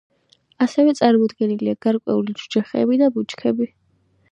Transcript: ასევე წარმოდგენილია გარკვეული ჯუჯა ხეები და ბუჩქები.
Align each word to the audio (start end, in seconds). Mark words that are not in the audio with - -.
ასევე 0.65 0.95
წარმოდგენილია 0.99 1.77
გარკვეული 1.87 2.35
ჯუჯა 2.41 2.65
ხეები 2.73 3.01
და 3.05 3.13
ბუჩქები. 3.19 3.73